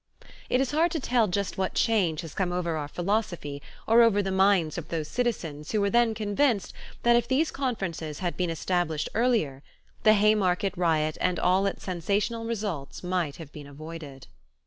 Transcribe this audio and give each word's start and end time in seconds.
It 0.49 0.59
is 0.59 0.71
hard 0.71 0.89
to 0.93 0.99
tell 0.99 1.27
just 1.27 1.59
what 1.59 1.75
change 1.75 2.21
has 2.21 2.33
come 2.33 2.51
over 2.51 2.75
our 2.75 2.87
philosophy 2.87 3.61
or 3.87 4.01
over 4.01 4.23
the 4.23 4.31
minds 4.31 4.79
of 4.79 4.87
those 4.87 5.07
citizens 5.07 5.71
who 5.73 5.79
were 5.79 5.91
then 5.91 6.15
convinced 6.15 6.73
that 7.03 7.15
if 7.15 7.27
these 7.27 7.51
conferences 7.51 8.17
had 8.17 8.35
been 8.35 8.49
established 8.49 9.09
earlier, 9.13 9.61
the 10.01 10.13
Haymarket 10.13 10.75
riot 10.75 11.19
and 11.21 11.37
all 11.39 11.67
its 11.67 11.83
sensational 11.83 12.45
results 12.45 13.03
might 13.03 13.35
have 13.35 13.51
been 13.51 13.67
avoided. 13.67 14.25